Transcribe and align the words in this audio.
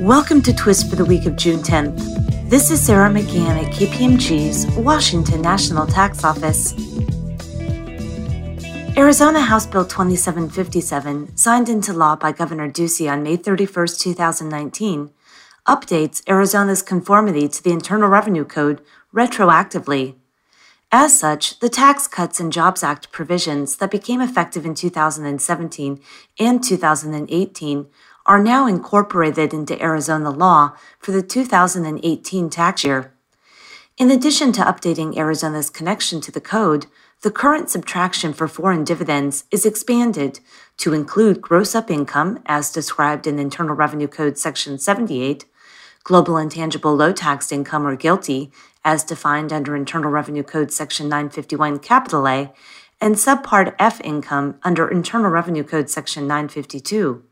Welcome 0.00 0.42
to 0.42 0.52
Twist 0.52 0.90
for 0.90 0.96
the 0.96 1.06
week 1.06 1.24
of 1.24 1.36
June 1.36 1.60
10th. 1.60 2.50
This 2.50 2.70
is 2.70 2.84
Sarah 2.84 3.08
McGann 3.08 3.64
at 3.64 3.72
KPMG's 3.72 4.66
Washington 4.76 5.40
National 5.40 5.86
Tax 5.86 6.22
Office. 6.22 6.74
Arizona 8.94 9.40
House 9.40 9.66
Bill 9.66 9.86
2757, 9.86 11.34
signed 11.34 11.70
into 11.70 11.94
law 11.94 12.14
by 12.14 12.30
Governor 12.30 12.70
Ducey 12.70 13.10
on 13.10 13.22
May 13.22 13.36
31, 13.36 13.86
2019, 13.98 15.10
updates 15.66 16.22
Arizona's 16.28 16.82
conformity 16.82 17.48
to 17.48 17.64
the 17.64 17.72
Internal 17.72 18.10
Revenue 18.10 18.44
Code 18.44 18.82
retroactively. 19.14 20.16
As 20.92 21.18
such, 21.18 21.58
the 21.60 21.70
Tax 21.70 22.06
Cuts 22.06 22.38
and 22.38 22.52
Jobs 22.52 22.82
Act 22.82 23.10
provisions 23.12 23.76
that 23.78 23.90
became 23.90 24.20
effective 24.20 24.66
in 24.66 24.74
2017 24.74 26.00
and 26.38 26.62
2018 26.62 27.86
are 28.26 28.42
now 28.42 28.66
incorporated 28.66 29.54
into 29.54 29.80
Arizona 29.82 30.30
law 30.30 30.72
for 30.98 31.12
the 31.12 31.22
2018 31.22 32.50
tax 32.50 32.84
year. 32.84 33.12
In 33.96 34.10
addition 34.10 34.52
to 34.52 34.62
updating 34.62 35.16
Arizona's 35.16 35.70
connection 35.70 36.20
to 36.20 36.30
the 36.30 36.40
code, 36.40 36.86
the 37.22 37.30
current 37.30 37.70
subtraction 37.70 38.34
for 38.34 38.46
foreign 38.46 38.84
dividends 38.84 39.44
is 39.50 39.64
expanded 39.64 40.40
to 40.76 40.92
include 40.92 41.40
gross 41.40 41.74
up 41.74 41.90
income 41.90 42.42
as 42.44 42.70
described 42.70 43.26
in 43.26 43.38
Internal 43.38 43.74
Revenue 43.74 44.06
Code 44.06 44.36
Section 44.36 44.78
78, 44.78 45.46
global 46.04 46.36
intangible 46.36 46.94
low 46.94 47.12
taxed 47.12 47.52
income 47.52 47.86
or 47.86 47.96
GILTI 47.96 48.52
as 48.84 49.02
defined 49.02 49.52
under 49.52 49.74
Internal 49.74 50.10
Revenue 50.10 50.42
Code 50.42 50.70
Section 50.70 51.08
951 51.08 51.78
capital 51.78 52.28
A, 52.28 52.52
and 53.00 53.16
Subpart 53.16 53.74
F 53.78 54.00
income 54.02 54.58
under 54.62 54.88
Internal 54.88 55.30
Revenue 55.30 55.64
Code 55.64 55.88
Section 55.88 56.26
952. 56.26 57.24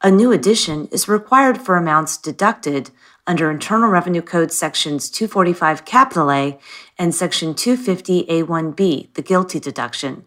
A 0.00 0.12
new 0.12 0.30
addition 0.30 0.86
is 0.92 1.08
required 1.08 1.60
for 1.60 1.76
amounts 1.76 2.16
deducted 2.16 2.92
under 3.26 3.50
Internal 3.50 3.90
Revenue 3.90 4.22
Code 4.22 4.52
sections 4.52 5.10
245 5.10 5.84
capital 5.84 6.30
A 6.30 6.56
and 6.96 7.12
section 7.12 7.52
250 7.52 8.24
A1B, 8.26 9.12
the 9.14 9.22
GILTI 9.22 9.60
deduction. 9.60 10.24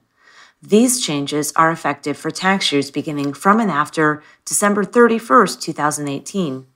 These 0.61 0.99
changes 0.99 1.53
are 1.55 1.71
effective 1.71 2.17
for 2.17 2.31
tax 2.31 2.73
years 2.73 2.91
beginning 2.91 3.31
from 3.31 3.61
and 3.61 3.71
after 3.71 4.21
December 4.43 4.83
31, 4.83 5.47
2018. 5.61 6.67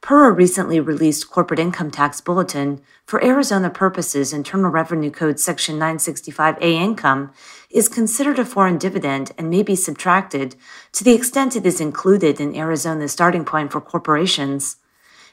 Per 0.00 0.28
a 0.28 0.32
recently 0.32 0.80
released 0.80 1.30
corporate 1.30 1.60
income 1.60 1.90
tax 1.90 2.22
bulletin, 2.22 2.80
for 3.04 3.22
Arizona 3.22 3.68
purposes, 3.68 4.32
Internal 4.32 4.70
Revenue 4.70 5.10
Code 5.10 5.38
Section 5.38 5.78
965A 5.78 6.62
income 6.62 7.32
is 7.68 7.86
considered 7.86 8.38
a 8.38 8.44
foreign 8.46 8.78
dividend 8.78 9.32
and 9.36 9.50
may 9.50 9.62
be 9.62 9.76
subtracted 9.76 10.56
to 10.92 11.04
the 11.04 11.12
extent 11.12 11.54
it 11.54 11.66
is 11.66 11.82
included 11.82 12.40
in 12.40 12.56
Arizona's 12.56 13.12
starting 13.12 13.44
point 13.44 13.72
for 13.72 13.80
corporations. 13.80 14.76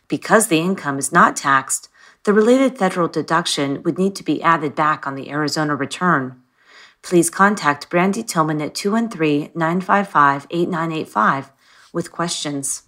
Because 0.09 0.47
the 0.47 0.59
income 0.59 0.99
is 0.99 1.13
not 1.13 1.38
taxed, 1.38 1.88
the 2.23 2.33
related 2.33 2.77
federal 2.77 3.07
deduction 3.07 3.81
would 3.83 3.97
need 3.97 4.17
to 4.17 4.23
be 4.23 4.43
added 4.43 4.75
back 4.75 5.07
on 5.07 5.15
the 5.15 5.29
Arizona 5.29 5.77
return. 5.77 6.41
Please 7.01 7.29
contact 7.29 7.89
Brandy 7.89 8.21
Tillman 8.21 8.61
at 8.61 8.75
213 8.75 9.51
955 9.55 10.47
8985 10.49 11.51
with 11.93 12.11
questions. 12.11 12.86